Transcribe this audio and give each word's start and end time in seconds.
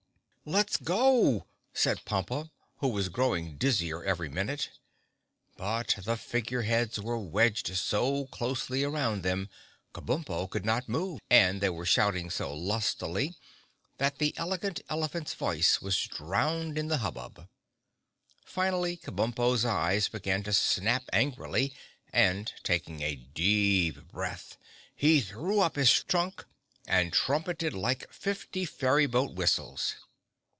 "Let's 0.43 0.75
go!" 0.75 1.45
said 1.71 2.03
Pompa, 2.03 2.49
who 2.77 2.87
was 2.87 3.09
growing 3.09 3.57
dizzier 3.57 4.03
every 4.03 4.27
minute. 4.27 4.71
But 5.55 5.95
the 6.03 6.17
Figure 6.17 6.63
Heads 6.63 6.99
were 6.99 7.19
wedged 7.19 7.77
so 7.77 8.25
closely 8.25 8.83
around 8.83 9.21
them 9.21 9.49
Kabumpo 9.93 10.49
could 10.49 10.65
not 10.65 10.89
move 10.89 11.21
and 11.29 11.61
they 11.61 11.69
were 11.69 11.85
shouting 11.85 12.31
so 12.31 12.51
lustily 12.53 13.35
that 13.99 14.17
the 14.17 14.33
Elegant 14.35 14.81
Elephant's 14.89 15.35
voice 15.35 15.79
was 15.79 15.95
drowned 16.07 16.75
in 16.75 16.87
the 16.87 16.97
hubbub. 16.97 17.47
Finally, 18.43 18.97
Kabumpo's 18.97 19.63
eyes 19.63 20.09
began 20.09 20.41
to 20.43 20.53
snap 20.53 21.03
angrily 21.13 21.71
and, 22.11 22.51
taking 22.63 23.01
a 23.03 23.15
deep 23.15 24.07
breath, 24.11 24.57
he 24.95 25.21
threw 25.21 25.59
up 25.61 25.75
his 25.75 26.03
trunk 26.03 26.45
and 26.87 27.13
trumpeted 27.13 27.73
like 27.73 28.11
fifty 28.11 28.65
ferry 28.65 29.05
boat 29.05 29.33
whistles. 29.33 29.95